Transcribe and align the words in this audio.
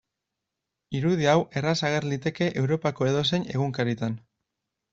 Irudi 0.99 1.27
hau 1.33 1.35
erraz 1.61 1.75
ager 1.91 2.09
liteke 2.13 2.49
Europako 2.63 3.09
edozein 3.13 3.47
egunkaritan. 3.55 4.21